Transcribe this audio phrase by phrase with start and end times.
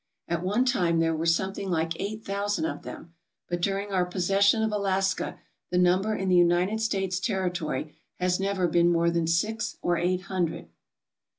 [0.27, 3.13] At one time there were something like eight thousand of them,
[3.47, 5.37] but during our possession of Alaska
[5.69, 10.23] the number in the United States territory has never been more than six or eight
[10.23, 10.69] hundred.